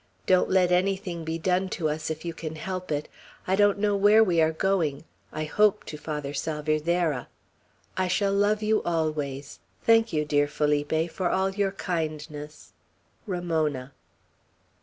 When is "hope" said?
5.43-5.83